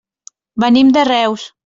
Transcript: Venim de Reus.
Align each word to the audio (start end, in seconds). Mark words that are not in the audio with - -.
Venim 0.63 0.89
de 0.97 1.05
Reus. 1.11 1.49